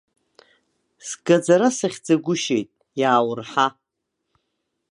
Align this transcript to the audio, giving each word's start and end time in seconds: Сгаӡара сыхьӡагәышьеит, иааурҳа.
Сгаӡара 1.07 1.69
сыхьӡагәышьеит, 1.77 2.69
иааурҳа. 2.99 3.67